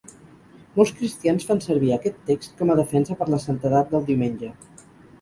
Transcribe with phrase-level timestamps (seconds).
[0.79, 4.55] Molts cristians fan servir aquest text com a defensa per la santedat del Diumenge.